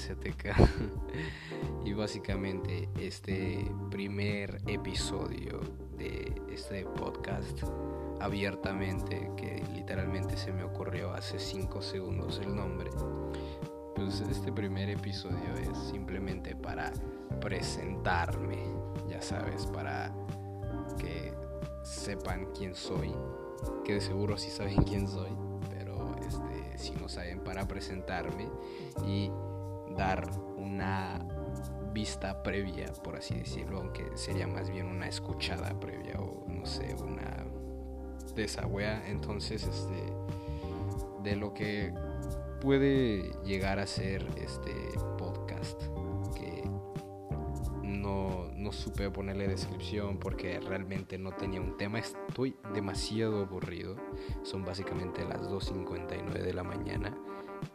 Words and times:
Y 1.84 1.92
básicamente 1.92 2.88
este 2.98 3.64
primer 3.90 4.60
episodio 4.66 5.60
de 5.96 6.40
este 6.50 6.84
podcast 6.84 7.62
abiertamente, 8.20 9.30
que 9.36 9.62
literalmente 9.74 10.36
se 10.36 10.52
me 10.52 10.64
ocurrió 10.64 11.12
hace 11.12 11.38
5 11.38 11.82
segundos 11.82 12.40
el 12.42 12.54
nombre. 12.54 12.90
Pues 13.94 14.20
este 14.20 14.52
primer 14.52 14.88
episodio 14.90 15.54
es 15.60 15.76
simplemente 15.90 16.54
para 16.54 16.92
presentarme, 17.40 18.62
ya 19.08 19.20
sabes, 19.20 19.66
para 19.66 20.14
que 20.98 21.34
sepan 21.82 22.46
quién 22.56 22.74
soy, 22.74 23.12
que 23.84 23.94
de 23.94 24.00
seguro 24.00 24.38
sí 24.38 24.50
saben 24.50 24.82
quién 24.84 25.08
soy 25.08 25.30
si 26.80 26.92
no 26.92 27.08
saben, 27.08 27.40
para 27.40 27.68
presentarme 27.68 28.48
y 29.06 29.30
dar 29.96 30.28
una 30.56 31.26
vista 31.92 32.42
previa, 32.42 32.86
por 33.02 33.16
así 33.16 33.34
decirlo, 33.34 33.78
aunque 33.78 34.06
sería 34.14 34.46
más 34.46 34.70
bien 34.70 34.86
una 34.86 35.08
escuchada 35.08 35.78
previa 35.80 36.20
o 36.20 36.46
no 36.48 36.64
sé, 36.66 36.94
una 37.02 37.46
de 38.34 38.44
esa 38.44 38.66
wea. 38.66 39.08
Entonces, 39.08 39.64
este, 39.64 40.12
de 41.22 41.36
lo 41.36 41.52
que 41.52 41.92
puede 42.60 43.32
llegar 43.44 43.78
a 43.78 43.86
ser 43.86 44.26
este 44.36 44.72
podcast 45.18 45.82
no 48.60 48.72
supe 48.72 49.10
ponerle 49.10 49.48
descripción 49.48 50.18
porque 50.18 50.60
realmente 50.60 51.18
no 51.18 51.32
tenía 51.32 51.60
un 51.60 51.76
tema. 51.76 51.98
Estoy 51.98 52.56
demasiado 52.74 53.42
aburrido. 53.42 53.96
Son 54.42 54.64
básicamente 54.64 55.24
las 55.24 55.42
2.59 55.42 56.32
de 56.32 56.54
la 56.54 56.62
mañana 56.62 57.16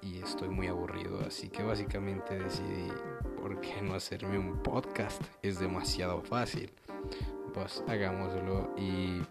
y 0.06 0.20
estoy 0.20 0.50
muy 0.50 0.68
aburrido. 0.68 1.20
Así 1.26 1.50
que 1.50 1.64
básicamente 1.64 2.38
decidí, 2.38 2.88
¿por 3.42 3.60
qué 3.60 3.82
no 3.82 3.96
hacerme 3.96 4.38
un 4.38 4.62
podcast? 4.62 5.22
Es 5.42 5.60
demasiado 5.60 6.22
fácil. 6.22 6.72
Pues 7.54 7.84
hagámoslo 7.88 8.74
y 8.78 9.22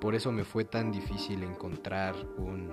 por 0.00 0.14
eso 0.14 0.30
me 0.30 0.44
fue 0.44 0.64
tan 0.64 0.92
difícil 0.92 1.42
encontrar 1.42 2.14
un 2.36 2.70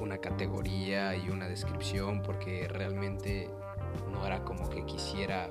una 0.00 0.18
categoría 0.18 1.16
y 1.16 1.30
una 1.30 1.48
descripción 1.48 2.22
porque 2.22 2.68
realmente 2.68 3.50
no 4.12 4.24
era 4.24 4.44
como 4.44 4.68
que 4.68 4.84
quisiera 4.84 5.50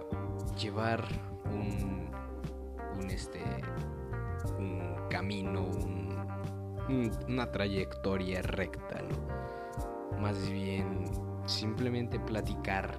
llevar 0.58 1.04
un, 1.52 2.10
un, 2.98 3.10
este, 3.10 3.42
un 4.58 4.96
camino, 5.10 5.68
una 7.28 7.52
trayectoria 7.52 8.42
recta, 8.44 9.02
¿no? 9.02 9.45
Más 10.20 10.50
bien 10.50 11.06
simplemente 11.46 12.20
platicar, 12.20 12.98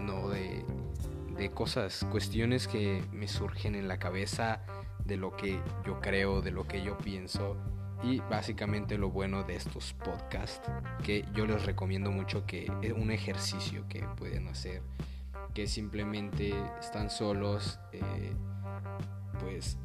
¿no? 0.00 0.28
De, 0.28 0.64
de 1.36 1.50
cosas, 1.50 2.06
cuestiones 2.10 2.68
que 2.68 3.02
me 3.12 3.28
surgen 3.28 3.74
en 3.74 3.88
la 3.88 3.98
cabeza, 3.98 4.60
de 5.04 5.16
lo 5.16 5.36
que 5.36 5.60
yo 5.84 6.00
creo, 6.00 6.40
de 6.40 6.50
lo 6.50 6.66
que 6.66 6.82
yo 6.82 6.96
pienso. 6.98 7.56
Y 8.02 8.18
básicamente 8.18 8.98
lo 8.98 9.10
bueno 9.10 9.44
de 9.44 9.56
estos 9.56 9.94
podcasts, 9.94 10.70
que 11.02 11.24
yo 11.34 11.46
les 11.46 11.64
recomiendo 11.64 12.10
mucho 12.10 12.44
que 12.44 12.70
es 12.82 12.92
un 12.92 13.10
ejercicio 13.10 13.84
que 13.88 14.00
pueden 14.16 14.48
hacer 14.48 14.82
que 15.54 15.68
simplemente 15.68 16.52
están 16.80 17.08
solos, 17.08 17.78
eh, 17.92 18.32
pues 19.40 19.78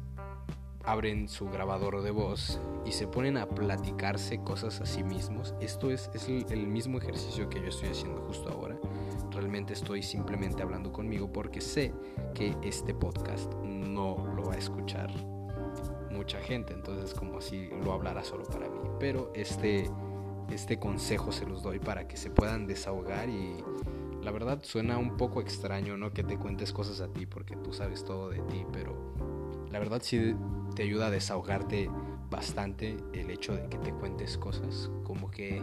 abren 0.84 1.28
su 1.28 1.48
grabador 1.48 2.02
de 2.02 2.10
voz 2.10 2.60
y 2.84 2.92
se 2.92 3.06
ponen 3.06 3.36
a 3.36 3.46
platicarse 3.46 4.42
cosas 4.42 4.80
a 4.80 4.86
sí 4.86 5.02
mismos. 5.02 5.54
Esto 5.60 5.90
es, 5.90 6.10
es 6.14 6.28
el 6.28 6.66
mismo 6.66 6.98
ejercicio 6.98 7.48
que 7.48 7.60
yo 7.60 7.68
estoy 7.68 7.90
haciendo 7.90 8.22
justo 8.22 8.50
ahora. 8.50 8.78
Realmente 9.30 9.72
estoy 9.72 10.02
simplemente 10.02 10.62
hablando 10.62 10.92
conmigo 10.92 11.32
porque 11.32 11.60
sé 11.60 11.92
que 12.34 12.56
este 12.62 12.94
podcast 12.94 13.52
no 13.62 14.26
lo 14.34 14.44
va 14.44 14.54
a 14.54 14.58
escuchar 14.58 15.10
mucha 16.10 16.38
gente, 16.40 16.72
entonces 16.72 17.14
como 17.14 17.40
si 17.40 17.68
lo 17.84 17.92
hablara 17.92 18.24
solo 18.24 18.44
para 18.44 18.68
mí. 18.68 18.78
Pero 18.98 19.32
este, 19.34 19.90
este 20.50 20.78
consejo 20.78 21.32
se 21.32 21.46
los 21.46 21.62
doy 21.62 21.78
para 21.78 22.08
que 22.08 22.16
se 22.16 22.30
puedan 22.30 22.66
desahogar 22.66 23.28
y 23.28 23.56
la 24.22 24.30
verdad 24.30 24.60
suena 24.62 24.98
un 24.98 25.16
poco 25.16 25.40
extraño, 25.40 25.96
¿no? 25.96 26.12
Que 26.12 26.22
te 26.22 26.36
cuentes 26.36 26.72
cosas 26.72 27.00
a 27.00 27.08
ti 27.08 27.26
porque 27.26 27.56
tú 27.56 27.72
sabes 27.72 28.04
todo 28.04 28.30
de 28.30 28.40
ti, 28.42 28.66
pero 28.72 29.14
la 29.70 29.78
verdad 29.78 30.00
sí 30.02 30.34
te 30.74 30.82
ayuda 30.82 31.06
a 31.06 31.10
desahogarte 31.10 31.90
bastante 32.30 32.96
el 33.12 33.30
hecho 33.30 33.54
de 33.54 33.68
que 33.68 33.78
te 33.78 33.92
cuentes 33.92 34.38
cosas, 34.38 34.90
como 35.04 35.30
que, 35.30 35.62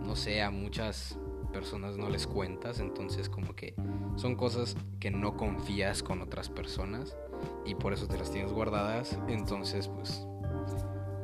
no 0.00 0.16
sé, 0.16 0.42
a 0.42 0.50
muchas 0.50 1.18
personas 1.52 1.96
no 1.96 2.08
les 2.10 2.26
cuentas, 2.26 2.80
entonces 2.80 3.28
como 3.28 3.54
que 3.54 3.74
son 4.16 4.34
cosas 4.34 4.76
que 4.98 5.10
no 5.10 5.36
confías 5.36 6.02
con 6.02 6.20
otras 6.20 6.48
personas 6.48 7.16
y 7.64 7.74
por 7.74 7.92
eso 7.92 8.06
te 8.08 8.18
las 8.18 8.30
tienes 8.30 8.52
guardadas, 8.52 9.18
entonces 9.28 9.88
pues 9.88 10.26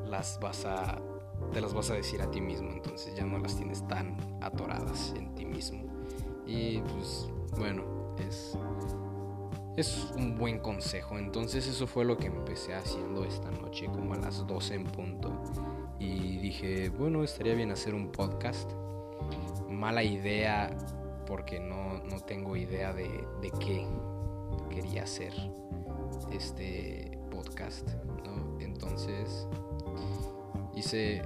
las 0.07 0.39
vas 0.41 0.65
a 0.65 1.01
te 1.53 1.61
las 1.61 1.75
vas 1.75 1.91
a 1.91 1.95
decir 1.95 2.23
a 2.23 2.31
ti 2.31 2.41
mismo, 2.41 2.71
entonces 2.71 3.15
ya 3.17 3.25
no 3.25 3.39
las 3.39 3.57
tienes 3.57 3.87
tan 3.89 4.17
atoradas 4.41 5.13
en 5.17 5.35
ti 5.35 5.45
mismo. 5.45 5.83
Y 6.47 6.81
pues 6.81 7.29
bueno, 7.57 8.15
es, 8.19 8.57
es 9.81 10.13
un 10.17 10.37
buen 10.37 10.59
consejo. 10.59 11.19
Entonces 11.19 11.67
eso 11.67 11.87
fue 11.87 12.05
lo 12.05 12.17
que 12.17 12.27
empecé 12.27 12.75
haciendo 12.75 13.25
esta 13.25 13.51
noche, 13.51 13.87
como 13.87 14.15
a 14.15 14.19
las 14.19 14.47
12 14.47 14.75
en 14.75 14.85
punto. 14.85 15.43
Y 15.99 16.39
dije, 16.39 16.91
bueno, 16.91 17.25
estaría 17.25 17.55
bien 17.55 17.71
hacer 17.71 17.95
un 17.95 18.13
podcast. 18.13 18.71
Mala 19.69 20.03
idea 20.03 20.77
porque 21.27 21.61
no, 21.61 22.03
no 22.05 22.21
tengo 22.21 22.57
idea 22.57 22.93
de, 22.93 23.09
de 23.41 23.51
qué 23.61 23.87
quería 24.69 25.05
hacer 25.05 25.33
este 26.33 27.19
podcast. 27.31 27.89
¿no? 28.25 28.61
Entonces 28.61 29.47
hice 30.75 31.23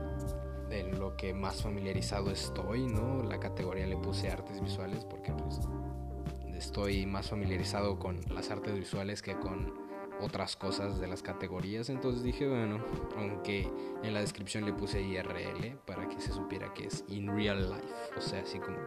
de 0.69 0.84
lo 0.84 1.16
que 1.16 1.34
más 1.34 1.62
familiarizado 1.62 2.31
estoy, 2.31 2.87
¿no? 2.87 3.22
La 3.22 3.38
categoría 3.38 3.87
le 3.87 3.97
puse 3.97 4.31
artes 4.31 4.60
visuales 4.60 5.04
porque 5.04 5.32
pues 5.32 5.60
estoy 6.64 7.04
más 7.04 7.28
familiarizado 7.28 7.98
con 7.98 8.20
las 8.30 8.50
artes 8.50 8.75
visuales 8.75 9.20
que 9.20 9.34
con 9.38 9.75
otras 10.20 10.56
cosas 10.56 10.98
de 10.98 11.06
las 11.06 11.22
categorías. 11.22 11.91
Entonces 11.91 12.22
dije, 12.22 12.48
bueno, 12.48 12.82
aunque 13.16 13.70
en 14.02 14.14
la 14.14 14.20
descripción 14.20 14.64
le 14.64 14.72
puse 14.72 15.02
IRL 15.02 15.76
para 15.86 16.08
que 16.08 16.20
se 16.20 16.32
supiera 16.32 16.72
que 16.72 16.86
es 16.86 17.04
in 17.08 17.28
real 17.28 17.70
life, 17.70 17.94
o 18.16 18.20
sea, 18.20 18.41
así 18.41 18.58
como 18.58 18.78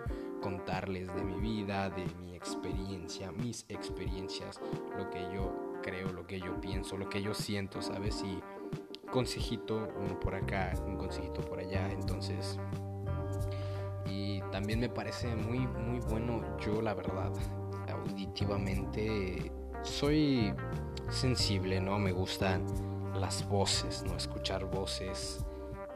contarles 0.41 1.13
de 1.13 1.23
mi 1.23 1.39
vida, 1.39 1.89
de 1.89 2.05
mi 2.19 2.35
experiencia, 2.35 3.31
mis 3.31 3.65
experiencias, 3.69 4.59
lo 4.97 5.09
que 5.09 5.21
yo 5.33 5.79
creo, 5.83 6.11
lo 6.11 6.25
que 6.25 6.39
yo 6.39 6.59
pienso, 6.59 6.97
lo 6.97 7.09
que 7.09 7.21
yo 7.21 7.33
siento, 7.33 7.81
¿sabes? 7.81 8.23
Y 8.23 8.39
consejito, 9.11 9.88
uno 9.97 10.19
por 10.19 10.35
acá, 10.35 10.73
un 10.85 10.97
consejito 10.97 11.41
por 11.41 11.59
allá, 11.59 11.91
entonces... 11.91 12.59
Y 14.09 14.41
también 14.51 14.79
me 14.79 14.89
parece 14.89 15.35
muy, 15.35 15.59
muy 15.59 15.99
bueno 15.99 16.41
yo, 16.59 16.81
la 16.81 16.94
verdad, 16.94 17.33
auditivamente 18.09 19.51
soy 19.84 20.53
sensible, 21.09 21.79
¿no? 21.81 22.00
Me 22.00 22.12
gustan 22.12 22.66
las 23.19 23.47
voces, 23.47 24.03
¿no? 24.06 24.16
Escuchar 24.16 24.66
voces 24.66 25.45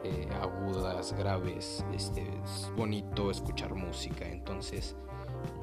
eh, 0.04 0.28
agudas, 0.40 1.12
graves, 1.12 1.84
este, 1.92 2.22
es 2.22 2.72
bonito 2.76 3.30
escuchar 3.30 3.74
música, 3.74 4.28
entonces 4.28 4.96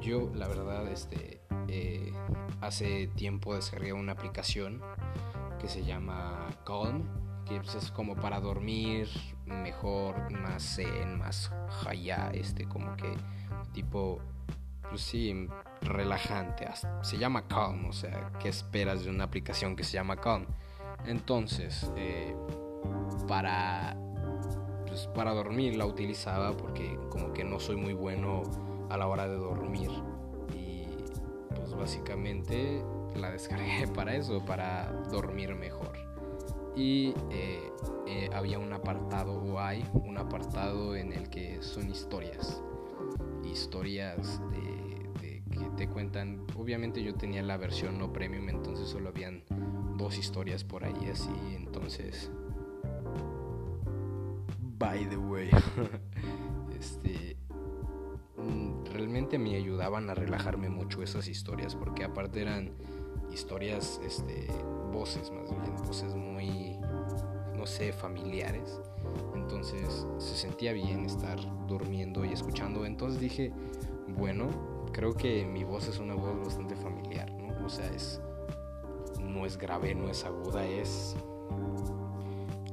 yo 0.00 0.30
la 0.34 0.48
verdad 0.48 0.86
este, 0.88 1.42
eh, 1.68 2.12
hace 2.60 3.08
tiempo 3.08 3.54
descargué 3.54 3.92
una 3.92 4.12
aplicación 4.12 4.80
que 5.58 5.68
se 5.68 5.84
llama 5.84 6.48
Calm 6.64 7.04
pues, 7.58 7.74
es 7.74 7.90
como 7.90 8.14
para 8.14 8.40
dormir 8.40 9.08
mejor, 9.46 10.30
más 10.30 10.76
zen, 10.76 11.18
más 11.18 11.52
haya, 11.86 12.30
este 12.32 12.66
como 12.66 12.96
que 12.96 13.12
tipo, 13.72 14.20
pues 14.88 15.02
sí, 15.02 15.48
relajante. 15.82 16.68
Se 17.02 17.18
llama 17.18 17.46
Calm, 17.46 17.86
o 17.86 17.92
sea, 17.92 18.32
¿qué 18.40 18.48
esperas 18.48 19.04
de 19.04 19.10
una 19.10 19.24
aplicación 19.24 19.76
que 19.76 19.84
se 19.84 19.92
llama 19.94 20.16
Calm? 20.16 20.46
Entonces, 21.06 21.90
eh, 21.96 22.34
para, 23.26 23.96
pues, 24.86 25.06
para 25.08 25.32
dormir 25.32 25.76
la 25.76 25.86
utilizaba 25.86 26.56
porque 26.56 26.98
como 27.10 27.32
que 27.32 27.44
no 27.44 27.60
soy 27.60 27.76
muy 27.76 27.94
bueno 27.94 28.42
a 28.90 28.96
la 28.96 29.06
hora 29.06 29.28
de 29.28 29.36
dormir. 29.36 29.90
Y 30.54 30.86
pues 31.54 31.74
básicamente 31.74 32.84
la 33.16 33.30
descargué 33.30 33.88
para 33.94 34.14
eso, 34.14 34.44
para 34.44 34.92
dormir 35.10 35.54
mejor 35.54 36.10
y 36.76 37.12
eh, 37.30 37.72
eh, 38.06 38.30
había 38.32 38.58
un 38.58 38.72
apartado 38.72 39.32
o 39.32 39.58
hay 39.58 39.84
un 39.92 40.18
apartado 40.18 40.94
en 40.94 41.12
el 41.12 41.28
que 41.28 41.62
son 41.62 41.90
historias 41.90 42.62
historias 43.44 44.40
de, 44.50 45.42
que 45.50 45.64
te 45.76 45.88
cuentan. 45.88 46.46
Obviamente 46.56 47.02
yo 47.02 47.14
tenía 47.14 47.42
la 47.42 47.56
versión 47.56 47.98
no 47.98 48.12
premium 48.12 48.48
entonces 48.48 48.88
solo 48.88 49.08
habían 49.08 49.44
dos 49.96 50.16
historias 50.18 50.64
por 50.64 50.84
ahí 50.84 51.10
así 51.12 51.30
entonces 51.54 52.30
by 54.78 55.04
the 55.08 55.16
way 55.16 55.50
este 56.78 57.36
realmente 59.00 59.38
me 59.38 59.56
ayudaban 59.56 60.10
a 60.10 60.14
relajarme 60.14 60.68
mucho 60.68 61.02
esas 61.02 61.28
historias, 61.28 61.74
porque 61.74 62.04
aparte 62.04 62.42
eran 62.42 62.70
historias, 63.32 64.00
este, 64.04 64.46
voces 64.92 65.30
más 65.30 65.50
bien, 65.50 65.76
voces 65.86 66.14
muy, 66.14 66.69
no 67.60 67.66
sé, 67.66 67.92
familiares. 67.92 68.80
Entonces 69.34 70.06
se 70.16 70.34
sentía 70.34 70.72
bien 70.72 71.04
estar 71.04 71.38
durmiendo 71.66 72.24
y 72.24 72.32
escuchando. 72.32 72.86
Entonces 72.86 73.20
dije, 73.20 73.52
bueno, 74.16 74.48
creo 74.92 75.12
que 75.12 75.44
mi 75.44 75.62
voz 75.62 75.86
es 75.86 75.98
una 75.98 76.14
voz 76.14 76.38
bastante 76.42 76.74
familiar, 76.74 77.30
¿no? 77.32 77.66
O 77.66 77.68
sea, 77.68 77.86
es, 77.88 78.18
no 79.20 79.44
es 79.44 79.58
grave, 79.58 79.94
no 79.94 80.08
es 80.08 80.24
aguda, 80.24 80.64
es 80.64 81.14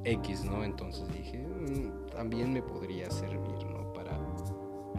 X, 0.06 0.46
¿no? 0.46 0.64
Entonces 0.64 1.06
dije, 1.10 1.40
mm, 1.40 2.08
también 2.12 2.54
me 2.54 2.62
podría 2.62 3.12
servir, 3.12 3.66
¿no? 3.70 3.92
Para 3.92 4.18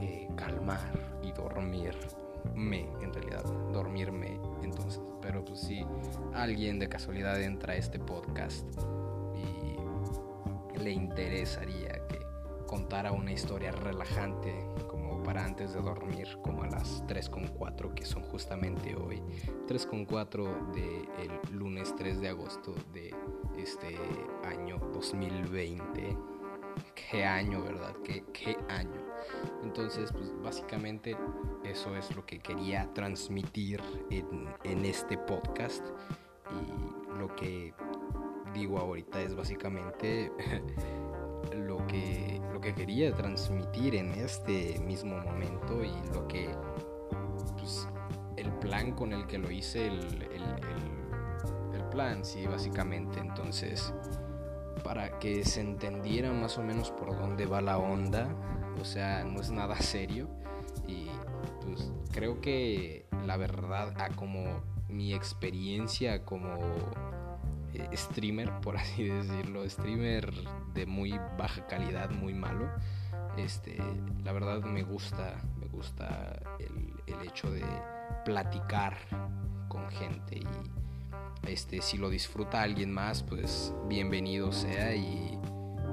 eh, 0.03 0.29
calmar 0.37 1.19
y 1.23 1.33
dormirme, 1.33 2.91
en 3.01 3.15
realidad, 3.15 3.45
dormirme. 3.73 4.39
Entonces, 4.63 5.01
pero 5.23 5.43
pues 5.47 5.61
si 5.61 5.83
alguien 6.35 6.79
de 6.79 6.91
casualidad 6.91 7.41
entra 7.41 7.73
a 7.73 7.77
este 7.77 7.99
podcast 7.99 8.67
le 10.81 10.91
interesaría 10.91 12.07
que 12.09 12.19
contara 12.67 13.13
una 13.13 13.33
historia 13.33 13.73
relajante 13.73 14.55
como 14.89 15.23
para 15.23 15.45
antes 15.45 15.73
de 15.73 15.81
dormir, 15.81 16.39
como 16.43 16.63
a 16.63 16.69
las 16.69 17.05
3.4 17.07 17.95
que 17.95 18.05
son 18.05 18.23
justamente 18.25 18.95
hoy, 18.95 19.23
3.4 19.67 20.73
del 20.73 21.59
lunes 21.59 21.95
3 21.97 22.21
de 22.21 22.29
agosto 22.29 22.75
de 22.93 23.15
este 23.57 23.97
año 24.45 24.79
2020. 24.93 26.17
Qué 26.95 27.25
año, 27.25 27.63
¿verdad? 27.63 27.95
Qué, 28.05 28.25
qué 28.33 28.57
año. 28.69 29.03
Entonces, 29.63 30.13
pues 30.13 30.33
básicamente 30.43 31.17
eso 31.65 31.97
es 31.97 32.15
lo 32.15 32.25
que 32.25 32.39
quería 32.39 32.89
transmitir 32.95 33.83
en, 34.11 34.49
en 34.65 34.85
este 34.85 35.19
podcast. 35.19 35.85
Y 36.51 37.19
lo 37.19 37.35
que 37.35 37.75
digo 38.53 38.79
ahorita 38.79 39.21
es 39.21 39.35
básicamente 39.35 40.33
lo 41.57 41.87
que, 41.87 42.41
lo 42.53 42.61
que 42.61 42.75
quería 42.75 43.13
transmitir 43.15 43.95
en 43.95 44.13
este 44.13 44.79
mismo 44.81 45.19
momento 45.19 45.83
y 45.85 45.93
lo 46.13 46.27
que, 46.29 46.51
pues, 47.57 47.89
el 48.37 48.53
plan 48.55 48.93
con 48.93 49.13
el 49.13 49.27
que 49.27 49.39
lo 49.39 49.51
hice, 49.51 49.87
el, 49.87 50.23
el, 50.33 50.43
el, 51.75 51.85
plan, 51.91 52.25
sí, 52.25 52.47
básicamente. 52.47 53.19
Entonces, 53.19 53.95
para 54.85 55.19
que 55.19 55.45
se 55.45 55.61
entendiera 55.61 56.33
más 56.33 56.59
o 56.59 56.63
menos 56.63 56.91
por 56.91 57.17
dónde 57.19 57.47
va 57.47 57.61
la 57.61 57.79
onda, 57.79 58.29
o 58.81 58.85
sea, 58.85 59.25
no 59.25 59.41
es 59.41 59.51
nada 59.51 59.77
serio 59.77 60.29
y 60.87 61.09
pues 61.65 61.93
creo 62.13 62.41
que 62.41 63.07
la 63.27 63.37
verdad 63.37 63.95
a 64.01 64.11
como 64.11 64.63
mi 64.89 65.15
experiencia 65.15 66.25
como 66.25 66.57
eh, 67.75 67.89
streamer, 67.95 68.51
por 68.61 68.77
así 68.79 69.05
decirlo, 69.05 69.69
streamer 69.69 70.33
de 70.75 70.87
muy 70.87 71.19
baja 71.37 71.67
calidad, 71.67 72.11
muy 72.11 72.35
malo. 72.35 72.69
Este, 73.37 73.77
la 74.25 74.33
verdad 74.33 74.63
me 74.63 74.83
gusta, 74.83 75.37
me 75.61 75.67
gusta 75.69 76.41
el, 76.59 76.89
hecho 77.25 77.51
de 77.51 77.65
platicar 78.25 78.97
con 79.69 79.89
gente 79.91 80.39
y 80.39 80.47
este, 81.49 81.81
si 81.83 81.99
lo 81.99 82.11
disfruta 82.11 82.63
alguien 82.63 82.93
más, 82.93 83.23
pues 83.23 83.75
bienvenido 83.89 84.53
sea 84.53 84.95
y 84.95 85.39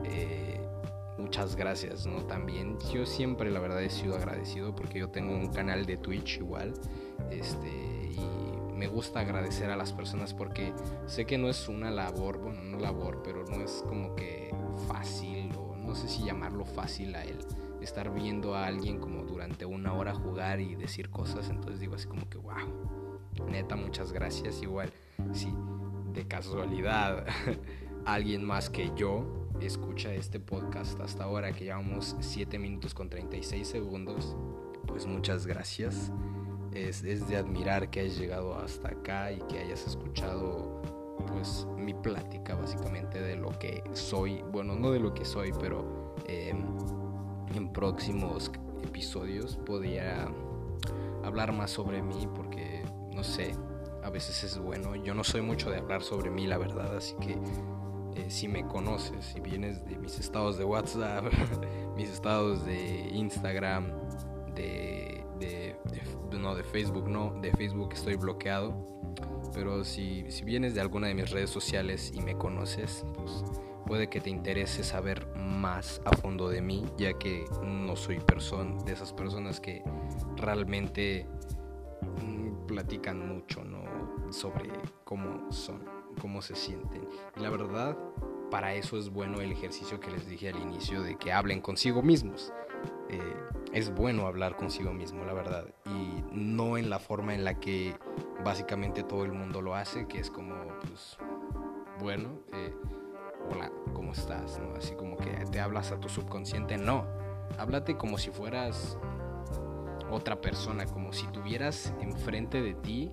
eh, 0.03 0.59
muchas 1.17 1.55
gracias, 1.55 2.05
¿no? 2.05 2.23
También 2.25 2.77
yo 2.93 3.05
siempre 3.05 3.49
la 3.49 3.59
verdad 3.59 3.81
he 3.81 3.89
sido 3.89 4.15
agradecido 4.15 4.75
porque 4.75 4.99
yo 4.99 5.09
tengo 5.09 5.33
un 5.33 5.51
canal 5.51 5.85
de 5.85 5.97
Twitch 5.97 6.37
igual, 6.37 6.73
este, 7.31 8.11
me 8.75 8.87
gusta 8.87 9.21
agradecer 9.21 9.69
a 9.71 9.75
las 9.75 9.93
personas 9.93 10.33
porque 10.33 10.73
sé 11.05 11.25
que 11.25 11.37
no 11.37 11.49
es 11.49 11.67
una 11.69 11.91
labor, 11.91 12.39
bueno, 12.39 12.63
no 12.63 12.77
labor, 12.77 13.21
pero 13.23 13.45
no 13.45 13.63
es 13.63 13.83
como 13.87 14.15
que 14.15 14.53
fácil 14.87 15.51
o 15.57 15.75
no 15.75 15.95
sé 15.95 16.07
si 16.07 16.23
llamarlo 16.25 16.65
fácil 16.65 17.15
a 17.15 17.23
él 17.23 17.39
estar 17.85 18.13
viendo 18.13 18.55
a 18.55 18.65
alguien 18.65 18.99
como 18.99 19.23
durante 19.23 19.65
una 19.65 19.93
hora 19.93 20.13
jugar 20.13 20.59
y 20.59 20.75
decir 20.75 21.09
cosas, 21.09 21.49
entonces 21.49 21.79
digo 21.79 21.95
así 21.95 22.07
como 22.07 22.27
que 22.29 22.37
wow, 22.37 23.47
neta 23.47 23.75
muchas 23.75 24.11
gracias, 24.11 24.61
igual 24.61 24.91
si 25.33 25.53
de 26.11 26.27
casualidad 26.27 27.25
alguien 28.05 28.43
más 28.43 28.69
que 28.69 28.91
yo 28.95 29.47
escucha 29.61 30.13
este 30.13 30.39
podcast 30.39 30.99
hasta 30.99 31.23
ahora 31.23 31.53
que 31.53 31.65
llevamos 31.65 32.15
7 32.19 32.59
minutos 32.59 32.93
con 32.93 33.09
36 33.09 33.67
segundos, 33.67 34.35
pues 34.87 35.05
muchas 35.05 35.45
gracias 35.45 36.11
es, 36.75 37.01
de 37.01 37.37
admirar 37.37 37.89
que 37.89 38.01
hayas 38.01 38.17
llegado 38.17 38.55
hasta 38.55 38.89
acá 38.89 39.31
y 39.31 39.39
que 39.47 39.59
hayas 39.59 39.87
escuchado 39.87 40.81
pues 41.31 41.65
mi 41.77 41.93
plática 41.93 42.55
básicamente 42.55 43.21
de 43.21 43.35
lo 43.35 43.49
que 43.57 43.81
soy, 43.93 44.43
bueno, 44.51 44.75
no 44.75 44.91
de 44.91 44.99
lo 44.99 45.13
que 45.13 45.25
soy, 45.25 45.51
pero 45.59 46.15
em, 46.27 46.63
en 47.55 47.71
próximos 47.71 48.51
episodios 48.83 49.57
podría 49.57 50.27
hablar 51.23 51.53
más 51.53 51.71
sobre 51.71 52.01
mí 52.01 52.27
porque, 52.35 52.83
no 53.13 53.23
sé, 53.23 53.53
a 54.03 54.09
veces 54.09 54.43
es 54.43 54.57
bueno. 54.59 54.95
Yo 54.95 55.13
no 55.13 55.23
soy 55.23 55.41
mucho 55.41 55.71
de 55.71 55.77
hablar 55.77 56.03
sobre 56.03 56.29
mí, 56.29 56.45
la 56.45 56.57
verdad, 56.57 56.95
así 56.95 57.15
que 57.15 57.37
eh, 58.15 58.29
si 58.29 58.47
me 58.47 58.67
conoces, 58.67 59.25
si 59.25 59.39
vienes 59.39 59.83
de 59.85 59.97
mis 59.97 60.19
estados 60.19 60.57
de 60.57 60.63
WhatsApp, 60.63 61.25
mis 61.95 62.09
estados 62.09 62.65
de 62.65 63.09
Instagram, 63.13 63.91
de 64.53 65.04
no, 66.45 66.55
de 66.55 66.63
Facebook 66.63 67.09
no, 67.09 67.33
de 67.41 67.51
Facebook 67.53 67.89
estoy 67.93 68.15
bloqueado. 68.15 68.71
Pero 69.53 69.83
si, 69.83 70.29
si 70.29 70.45
vienes 70.45 70.75
de 70.75 70.81
alguna 70.81 71.07
de 71.07 71.15
mis 71.15 71.31
redes 71.31 71.49
sociales 71.49 72.11
y 72.13 72.21
me 72.21 72.37
conoces, 72.37 73.03
pues 73.15 73.43
puede 73.87 74.09
que 74.09 74.21
te 74.21 74.29
interese 74.29 74.83
saber 74.83 75.27
más 75.35 76.01
a 76.05 76.15
fondo 76.15 76.47
de 76.47 76.61
mí, 76.61 76.85
ya 76.97 77.13
que 77.13 77.45
no 77.63 77.95
soy 77.95 78.19
persona 78.19 78.75
de 78.83 78.93
esas 78.93 79.11
personas 79.11 79.59
que 79.59 79.81
realmente 80.35 81.27
mm, 82.21 82.67
platican 82.67 83.27
mucho 83.27 83.63
¿no? 83.63 83.83
sobre 84.31 84.69
cómo 85.03 85.51
son, 85.51 85.83
cómo 86.21 86.43
se 86.43 86.55
sienten. 86.55 87.07
Y 87.35 87.39
la 87.39 87.49
verdad, 87.49 87.97
para 88.51 88.75
eso 88.75 88.99
es 88.99 89.09
bueno 89.09 89.41
el 89.41 89.51
ejercicio 89.51 89.99
que 89.99 90.11
les 90.11 90.27
dije 90.27 90.49
al 90.49 90.59
inicio 90.59 91.01
de 91.01 91.15
que 91.15 91.31
hablen 91.31 91.59
consigo 91.59 92.03
mismos. 92.03 92.53
Eh, 93.09 93.35
es 93.73 93.93
bueno 93.93 94.27
hablar 94.27 94.55
consigo 94.55 94.93
mismo, 94.93 95.25
la 95.25 95.33
verdad. 95.33 95.65
Y 95.85 96.23
no 96.31 96.77
en 96.77 96.89
la 96.89 96.99
forma 96.99 97.33
en 97.33 97.43
la 97.43 97.59
que 97.59 97.95
básicamente 98.43 99.03
todo 99.03 99.25
el 99.25 99.31
mundo 99.31 99.61
lo 99.61 99.75
hace, 99.75 100.07
que 100.07 100.19
es 100.19 100.29
como, 100.29 100.55
pues, 100.81 101.17
bueno, 101.99 102.39
eh, 102.53 102.73
hola, 103.51 103.71
¿cómo 103.93 104.13
estás? 104.13 104.59
Así 104.77 104.95
como 104.95 105.17
que 105.17 105.31
te 105.51 105.59
hablas 105.59 105.91
a 105.91 105.99
tu 105.99 106.09
subconsciente. 106.09 106.77
No, 106.77 107.05
háblate 107.57 107.97
como 107.97 108.17
si 108.17 108.31
fueras 108.31 108.97
otra 110.11 110.39
persona, 110.41 110.85
como 110.85 111.13
si 111.13 111.27
tuvieras 111.27 111.93
enfrente 111.99 112.61
de 112.61 112.73
ti 112.75 113.11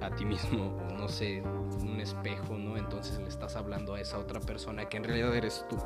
a 0.00 0.10
ti 0.14 0.24
mismo, 0.24 0.76
no 0.96 1.08
sé, 1.08 1.42
un 1.42 2.00
espejo, 2.00 2.56
¿no? 2.56 2.76
Entonces 2.76 3.18
le 3.18 3.28
estás 3.28 3.56
hablando 3.56 3.94
a 3.94 4.00
esa 4.00 4.18
otra 4.18 4.40
persona 4.40 4.88
que 4.88 4.96
en 4.96 5.04
realidad 5.04 5.34
eres 5.34 5.64
tú. 5.68 5.76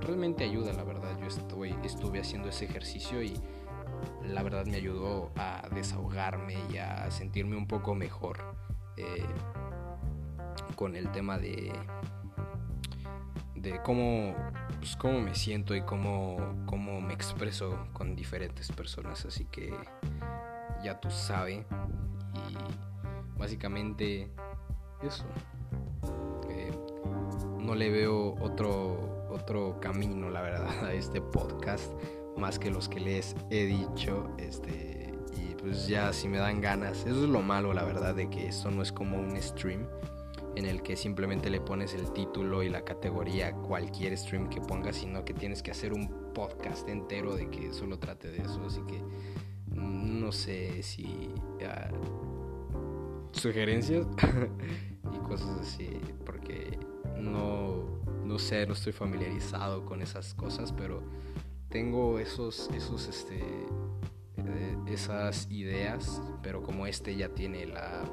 Realmente 0.00 0.44
ayuda, 0.44 0.72
la 0.72 0.84
verdad. 0.84 1.18
Yo 1.18 1.26
estoy, 1.26 1.74
estuve 1.82 2.20
haciendo 2.20 2.48
ese 2.48 2.66
ejercicio 2.66 3.22
y 3.22 3.34
la 4.22 4.42
verdad 4.42 4.66
me 4.66 4.76
ayudó 4.76 5.30
a 5.36 5.68
desahogarme 5.74 6.56
y 6.72 6.78
a 6.78 7.10
sentirme 7.10 7.56
un 7.56 7.66
poco 7.66 7.94
mejor 7.94 8.38
eh, 8.96 9.24
con 10.76 10.96
el 10.96 11.10
tema 11.12 11.38
de 11.38 11.72
de 13.64 13.80
cómo, 13.82 14.34
pues, 14.78 14.94
cómo 14.96 15.20
me 15.20 15.34
siento 15.34 15.74
y 15.74 15.80
cómo, 15.82 16.36
cómo 16.66 17.00
me 17.00 17.14
expreso 17.14 17.88
con 17.94 18.14
diferentes 18.14 18.70
personas. 18.70 19.24
Así 19.24 19.46
que 19.46 19.74
ya 20.84 21.00
tú 21.00 21.10
sabes. 21.10 21.64
Y 22.50 23.38
básicamente 23.38 24.30
eso. 25.02 25.24
Eh, 26.50 26.70
no 27.58 27.74
le 27.74 27.90
veo 27.90 28.34
otro, 28.40 29.13
otro 29.44 29.78
camino, 29.78 30.30
la 30.30 30.40
verdad, 30.40 30.68
a 30.84 30.92
este 30.92 31.20
podcast, 31.20 31.92
más 32.36 32.58
que 32.58 32.70
los 32.70 32.88
que 32.88 33.00
les 33.00 33.36
he 33.50 33.66
dicho. 33.66 34.28
Este, 34.38 35.12
y 35.36 35.54
pues 35.54 35.86
ya 35.86 36.12
si 36.12 36.28
me 36.28 36.38
dan 36.38 36.60
ganas, 36.60 37.00
eso 37.00 37.24
es 37.24 37.28
lo 37.28 37.42
malo, 37.42 37.74
la 37.74 37.84
verdad, 37.84 38.14
de 38.14 38.30
que 38.30 38.48
esto 38.48 38.70
no 38.70 38.82
es 38.82 38.90
como 38.90 39.18
un 39.18 39.40
stream 39.40 39.86
en 40.56 40.66
el 40.66 40.82
que 40.82 40.96
simplemente 40.96 41.50
le 41.50 41.60
pones 41.60 41.94
el 41.94 42.12
título 42.12 42.62
y 42.62 42.68
la 42.68 42.84
categoría 42.84 43.48
a 43.48 43.52
cualquier 43.52 44.16
stream 44.16 44.48
que 44.48 44.60
pongas, 44.60 44.96
sino 44.96 45.24
que 45.24 45.34
tienes 45.34 45.62
que 45.62 45.72
hacer 45.72 45.92
un 45.92 46.32
podcast 46.32 46.88
entero 46.88 47.34
de 47.34 47.50
que 47.50 47.72
solo 47.72 47.98
trate 47.98 48.28
de 48.28 48.38
eso. 48.38 48.62
Así 48.64 48.80
que 48.86 49.02
no 49.74 50.30
sé 50.32 50.82
si 50.82 51.34
sugerencias 53.32 54.06
y 55.12 55.18
cosas 55.26 55.60
así, 55.60 55.90
porque 56.24 56.78
no, 57.18 57.73
no 58.24 58.38
sé, 58.38 58.66
no 58.66 58.72
estoy 58.72 58.92
familiarizado 58.92 59.84
con 59.84 60.00
esas 60.02 60.34
cosas, 60.34 60.72
pero 60.72 61.02
tengo 61.68 62.18
esos, 62.18 62.70
esos, 62.74 63.08
este, 63.08 63.40
eh, 64.36 64.76
esas 64.86 65.50
ideas, 65.50 66.22
pero 66.42 66.62
como 66.62 66.86
este 66.86 67.16
ya 67.16 67.28
tiene 67.28 67.66
la, 67.66 68.04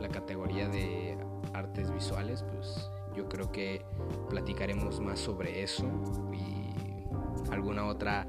la 0.00 0.08
categoría 0.08 0.68
de 0.68 1.16
artes 1.54 1.92
visuales, 1.92 2.42
pues 2.42 2.90
yo 3.16 3.28
creo 3.28 3.50
que 3.50 3.84
platicaremos 4.30 5.00
más 5.00 5.18
sobre 5.18 5.62
eso 5.62 5.84
y 6.32 7.52
alguna 7.52 7.86
otra 7.86 8.26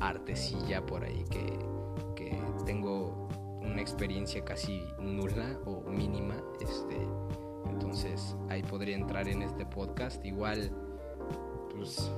artesilla 0.00 0.84
por 0.84 1.04
ahí 1.04 1.24
que, 1.30 1.58
que 2.14 2.40
tengo 2.64 3.28
una 3.60 3.80
experiencia 3.80 4.44
casi 4.44 4.82
nula 4.98 5.58
o 5.66 5.82
mínima. 5.90 6.36
Este, 6.60 6.96
entonces 7.66 8.36
ahí 8.48 8.62
podría 8.62 8.96
entrar 8.96 9.28
en 9.28 9.42
este 9.42 9.66
podcast. 9.66 10.24
Igual, 10.24 10.70
pues 11.74 12.10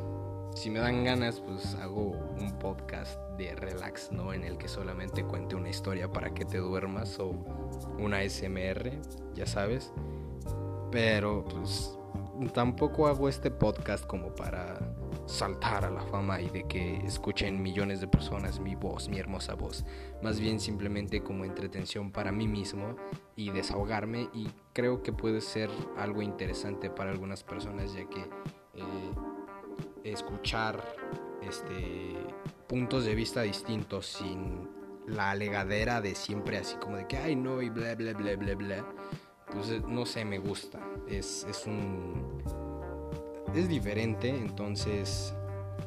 si 0.54 0.70
me 0.70 0.80
dan 0.80 1.04
ganas, 1.04 1.40
pues 1.40 1.74
hago 1.76 2.10
un 2.38 2.58
podcast 2.58 3.18
de 3.38 3.54
relax, 3.54 4.10
¿no? 4.12 4.32
En 4.32 4.44
el 4.44 4.58
que 4.58 4.68
solamente 4.68 5.24
cuente 5.24 5.54
una 5.54 5.68
historia 5.68 6.10
para 6.12 6.34
que 6.34 6.44
te 6.44 6.58
duermas 6.58 7.18
o 7.18 7.30
una 7.98 8.28
SMR, 8.28 8.92
ya 9.34 9.46
sabes. 9.46 9.92
Pero 10.90 11.44
pues 11.44 11.96
tampoco 12.52 13.06
hago 13.06 13.28
este 13.28 13.50
podcast 13.50 14.04
como 14.06 14.34
para 14.34 14.78
saltar 15.30 15.84
a 15.84 15.90
la 15.90 16.02
fama 16.02 16.40
y 16.40 16.50
de 16.50 16.64
que 16.64 16.96
escuchen 16.98 17.62
millones 17.62 18.00
de 18.00 18.08
personas 18.08 18.58
mi 18.58 18.74
voz, 18.74 19.08
mi 19.08 19.18
hermosa 19.18 19.54
voz. 19.54 19.84
Más 20.22 20.40
bien 20.40 20.58
simplemente 20.60 21.22
como 21.22 21.44
entretención 21.44 22.10
para 22.10 22.32
mí 22.32 22.48
mismo 22.48 22.96
y 23.36 23.50
desahogarme. 23.50 24.28
Y 24.34 24.48
creo 24.72 25.02
que 25.02 25.12
puede 25.12 25.40
ser 25.40 25.70
algo 25.96 26.20
interesante 26.20 26.90
para 26.90 27.10
algunas 27.10 27.44
personas 27.44 27.94
ya 27.94 28.08
que 28.08 28.20
eh, 28.74 29.12
escuchar 30.04 30.84
este, 31.42 32.16
puntos 32.66 33.04
de 33.04 33.14
vista 33.14 33.42
distintos 33.42 34.06
sin 34.06 34.68
la 35.06 35.30
alegadera 35.30 36.00
de 36.00 36.14
siempre 36.14 36.58
así 36.58 36.76
como 36.76 36.96
de 36.96 37.06
que 37.06 37.16
ay 37.16 37.34
no 37.34 37.62
y 37.62 37.70
bla 37.70 37.94
bla 37.94 38.12
bla 38.14 38.36
bla 38.36 38.54
bla. 38.54 38.84
Pues 39.52 39.70
eh, 39.70 39.82
no 39.86 40.06
sé 40.06 40.24
me 40.24 40.38
gusta. 40.38 40.80
Es, 41.08 41.46
es 41.48 41.66
un 41.66 42.42
es 43.54 43.68
diferente 43.68 44.28
entonces 44.28 45.34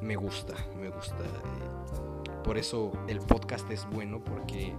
me 0.02 0.16
gusta 0.16 0.54
me 0.80 0.90
gusta 0.90 1.24
eh, 1.24 2.40
por 2.44 2.58
eso 2.58 2.92
el 3.08 3.20
podcast 3.20 3.70
es 3.72 3.88
bueno 3.90 4.24
porque 4.24 4.74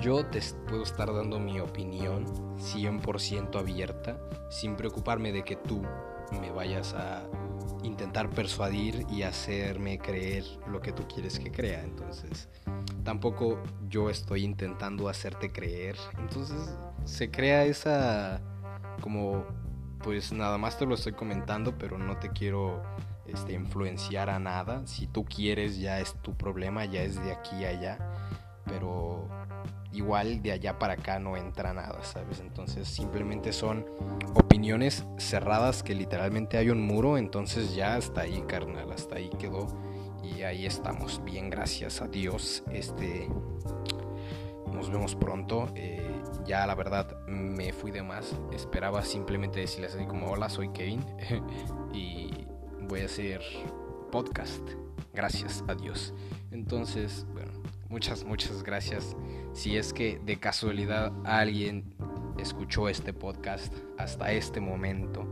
yo 0.00 0.26
te 0.26 0.40
puedo 0.68 0.82
estar 0.82 1.12
dando 1.12 1.38
mi 1.38 1.60
opinión 1.60 2.26
100% 2.58 3.58
abierta 3.58 4.18
sin 4.50 4.76
preocuparme 4.76 5.32
de 5.32 5.42
que 5.42 5.56
tú 5.56 5.82
me 6.40 6.50
vayas 6.50 6.94
a 6.94 7.24
intentar 7.82 8.28
persuadir 8.30 9.06
y 9.10 9.22
hacerme 9.22 9.98
creer 9.98 10.44
lo 10.68 10.80
que 10.80 10.92
tú 10.92 11.06
quieres 11.06 11.38
que 11.38 11.50
crea. 11.50 11.82
Entonces, 11.82 12.48
tampoco 13.04 13.62
yo 13.88 14.10
estoy 14.10 14.44
intentando 14.44 15.08
hacerte 15.08 15.52
creer. 15.52 15.96
Entonces, 16.18 16.76
se 17.04 17.30
crea 17.30 17.64
esa 17.64 18.40
como 19.00 19.44
pues 20.06 20.32
nada 20.32 20.56
más 20.56 20.78
te 20.78 20.86
lo 20.86 20.94
estoy 20.94 21.14
comentando, 21.14 21.76
pero 21.76 21.98
no 21.98 22.16
te 22.18 22.30
quiero 22.30 22.80
este, 23.26 23.54
influenciar 23.54 24.30
a 24.30 24.38
nada. 24.38 24.86
Si 24.86 25.08
tú 25.08 25.24
quieres, 25.24 25.80
ya 25.80 25.98
es 25.98 26.14
tu 26.22 26.36
problema, 26.36 26.84
ya 26.84 27.02
es 27.02 27.20
de 27.20 27.32
aquí 27.32 27.64
a 27.64 27.70
allá. 27.70 27.98
Pero 28.66 29.28
igual 29.90 30.42
de 30.42 30.52
allá 30.52 30.78
para 30.78 30.92
acá 30.92 31.18
no 31.18 31.36
entra 31.36 31.74
nada, 31.74 32.04
¿sabes? 32.04 32.38
Entonces 32.38 32.86
simplemente 32.86 33.52
son 33.52 33.84
opiniones 34.34 35.04
cerradas 35.18 35.82
que 35.82 35.96
literalmente 35.96 36.56
hay 36.56 36.70
un 36.70 36.82
muro, 36.82 37.18
entonces 37.18 37.74
ya 37.74 37.96
hasta 37.96 38.20
ahí, 38.20 38.44
carnal, 38.46 38.92
hasta 38.92 39.16
ahí 39.16 39.28
quedó 39.40 39.66
y 40.22 40.42
ahí 40.42 40.66
estamos, 40.66 41.20
bien, 41.24 41.50
gracias 41.50 42.00
a 42.00 42.06
Dios. 42.06 42.62
Este, 42.70 43.28
nos 44.72 44.88
vemos 44.88 45.16
pronto. 45.16 45.68
Eh, 45.74 46.15
ya 46.46 46.66
la 46.66 46.74
verdad 46.74 47.18
me 47.26 47.72
fui 47.72 47.90
de 47.90 48.02
más. 48.02 48.36
Esperaba 48.52 49.02
simplemente 49.02 49.60
decirles 49.60 49.94
así 49.94 50.06
como 50.06 50.30
hola, 50.30 50.48
soy 50.48 50.68
Kevin 50.70 51.04
y 51.92 52.46
voy 52.88 53.00
a 53.00 53.06
hacer 53.06 53.42
podcast. 54.10 54.62
Gracias 55.12 55.64
a 55.68 55.74
Dios. 55.74 56.14
Entonces, 56.50 57.26
bueno, 57.32 57.52
muchas, 57.88 58.24
muchas 58.24 58.62
gracias. 58.62 59.16
Si 59.52 59.76
es 59.76 59.92
que 59.92 60.20
de 60.24 60.38
casualidad 60.38 61.12
alguien 61.24 61.94
escuchó 62.38 62.88
este 62.88 63.12
podcast 63.12 63.74
hasta 63.98 64.30
este 64.32 64.60
momento, 64.60 65.24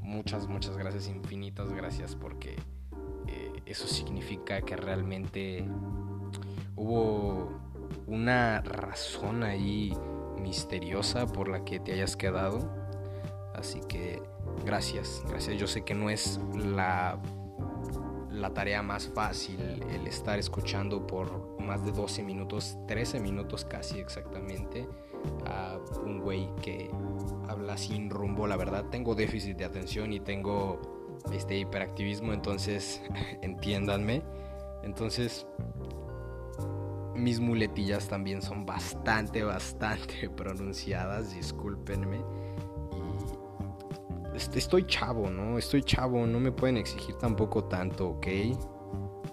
muchas, 0.00 0.46
muchas 0.46 0.76
gracias, 0.76 1.08
infinitas 1.08 1.72
gracias 1.72 2.14
porque 2.14 2.56
eh, 3.26 3.62
eso 3.66 3.86
significa 3.88 4.62
que 4.62 4.76
realmente 4.76 5.64
hubo 6.76 7.50
una 8.06 8.60
razón 8.60 9.42
ahí 9.42 9.96
misteriosa 10.42 11.26
por 11.26 11.48
la 11.48 11.64
que 11.64 11.80
te 11.80 11.92
hayas 11.92 12.16
quedado. 12.16 12.58
Así 13.54 13.80
que 13.88 14.22
gracias, 14.64 15.22
gracias. 15.28 15.58
Yo 15.58 15.66
sé 15.66 15.82
que 15.82 15.94
no 15.94 16.10
es 16.10 16.40
la 16.54 17.20
la 18.32 18.52
tarea 18.52 18.82
más 18.82 19.08
fácil 19.08 19.60
el 19.90 20.06
estar 20.06 20.38
escuchando 20.38 21.06
por 21.06 21.60
más 21.60 21.84
de 21.84 21.92
12 21.92 22.22
minutos, 22.22 22.76
13 22.88 23.20
minutos 23.20 23.64
casi 23.64 24.00
exactamente, 24.00 24.88
a 25.46 25.78
un 26.04 26.20
güey 26.20 26.48
que 26.62 26.90
habla 27.48 27.76
sin 27.76 28.10
rumbo. 28.10 28.46
La 28.46 28.56
verdad, 28.56 28.86
tengo 28.90 29.14
déficit 29.14 29.56
de 29.58 29.64
atención 29.64 30.12
y 30.12 30.20
tengo 30.20 30.80
este 31.32 31.58
hiperactivismo, 31.58 32.32
entonces 32.32 33.02
entiéndanme. 33.42 34.22
Entonces, 34.82 35.46
mis 37.14 37.40
muletillas 37.40 38.08
también 38.08 38.42
son 38.42 38.64
bastante, 38.66 39.42
bastante 39.42 40.28
pronunciadas, 40.36 41.34
discúlpenme 41.34 42.20
estoy 44.34 44.84
chavo, 44.86 45.30
¿no? 45.30 45.58
Estoy 45.58 45.82
chavo, 45.82 46.26
no 46.26 46.40
me 46.40 46.52
pueden 46.52 46.76
exigir 46.76 47.14
tampoco 47.16 47.64
tanto, 47.64 48.10
¿ok? 48.10 48.26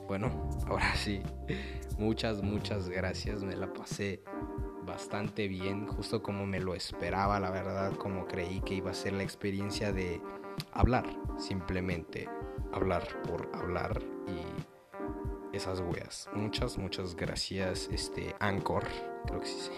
Bueno, 0.08 0.50
ahora 0.68 0.96
sí, 0.96 1.22
muchas, 1.98 2.42
muchas 2.42 2.90
gracias, 2.90 3.44
me 3.44 3.56
la 3.56 3.72
pasé 3.72 4.24
bastante 4.86 5.48
bien, 5.48 5.88
justo 5.88 6.24
como 6.24 6.46
me 6.46 6.60
lo 6.60 6.74
esperaba, 6.74 7.40
la 7.40 7.52
verdad, 7.52 7.94
como 7.94 8.26
creí 8.26 8.62
que 8.62 8.76
iba 8.76 8.92
a 8.92 8.96
ser 8.96 9.14
la 9.14 9.24
experiencia 9.24 9.92
de 9.92 10.22
hablar, 10.72 11.06
simplemente 11.38 12.28
hablar 12.74 13.08
por 13.24 13.50
hablar 13.54 14.02
y 14.28 14.69
esas 15.60 15.82
weas. 15.82 16.30
Muchas, 16.34 16.78
muchas 16.78 17.16
gracias, 17.16 17.90
este, 17.92 18.34
Anchor, 18.40 18.86
creo 19.26 19.42
que 19.42 19.46
sí. 19.46 19.72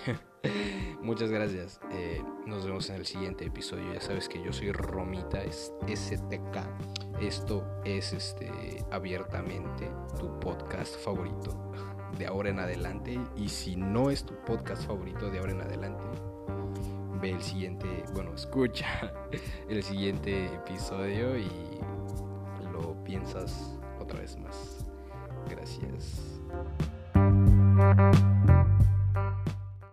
Muchas 1.02 1.32
gracias. 1.32 1.80
Eh, 1.92 2.22
nos 2.46 2.66
vemos 2.66 2.90
en 2.92 2.98
el 2.98 3.06
siguiente 3.06 3.46
episodio. 3.46 3.92
Ya 3.94 4.02
sabes 4.02 4.30
que 4.30 4.42
yo 4.44 4.54
soy 4.54 4.72
Romita, 4.72 5.44
es 5.44 5.74
STK. 5.88 7.20
Esto 7.20 7.66
es 7.84 8.14
este 8.14 8.52
abiertamente 8.92 9.92
tu 10.20 10.40
podcast 10.40 10.96
favorito 11.00 11.72
de 12.18 12.28
ahora 12.28 12.50
en 12.50 12.60
adelante. 12.60 13.20
Y 13.36 13.50
si 13.50 13.76
no 13.76 14.12
es 14.12 14.24
tu 14.24 14.36
podcast 14.46 14.86
favorito 14.86 15.32
de 15.32 15.40
ahora 15.40 15.52
en 15.52 15.62
adelante, 15.62 16.04
ve 17.20 17.32
el 17.32 17.42
siguiente, 17.42 18.04
bueno, 18.14 18.34
escucha 18.36 19.14
el 19.70 19.82
siguiente 19.82 20.46
episodio 20.46 21.38
y 21.38 21.50
lo 22.72 23.04
piensas 23.04 23.80
otra 24.00 24.20
vez 24.20 24.38
más. 24.38 24.81
Gracias. 25.50 26.22